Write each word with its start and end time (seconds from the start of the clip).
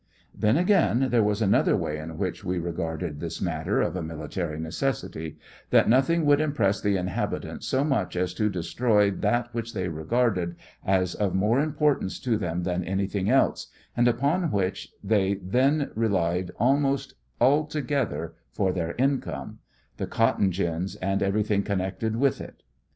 Then, 0.33 0.57
again, 0.57 1.09
there 1.11 1.21
was 1.21 1.43
another 1.43 1.77
way 1.77 1.99
in 1.99 2.17
which 2.17 2.43
we 2.43 2.57
re 2.57 2.71
garded 2.71 3.19
this 3.19 3.39
matter 3.39 3.83
of 3.83 3.93
amilitary 3.95 4.59
necessity; 4.59 5.37
that 5.69 5.87
nothing 5.87 6.25
would 6.25 6.41
impress 6.41 6.81
the 6.81 6.97
inhabitants 6.97 7.67
so 7.67 7.83
much 7.83 8.15
as 8.15 8.33
to 8.33 8.49
destroy 8.49 9.11
that 9.11 9.49
which 9.53 9.75
they 9.75 9.89
regarded 9.89 10.55
as 10.83 11.13
of 11.13 11.35
more 11.35 11.59
importance 11.59 12.19
to" 12.21 12.35
them 12.39 12.63
than 12.63 12.83
anything 12.83 13.29
else, 13.29 13.67
and 13.95 14.07
upon 14.07 14.49
which 14.51 14.89
they 15.03 15.35
then 15.35 15.91
re 15.93 16.07
lied 16.07 16.49
almost 16.57 17.13
altogether 17.39 18.33
for 18.51 18.71
their 18.73 18.95
income; 18.97 19.59
the 19.97 20.07
cotton, 20.07 20.49
gins, 20.49 20.95
and 20.95 21.21
everything 21.21 21.61
connected 21.61 22.15
with 22.15 22.41
it 22.41 22.63